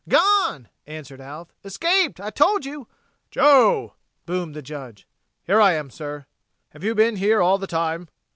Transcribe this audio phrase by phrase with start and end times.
[0.09, 1.49] "Gone!" answered Alf.
[1.63, 2.19] "Escaped!
[2.19, 2.87] I told you...."
[3.29, 3.93] "Joe!"
[4.25, 5.07] boomed the Judge.
[5.43, 6.25] "Here I am, sir."
[6.71, 8.07] "Have you been here all the time?"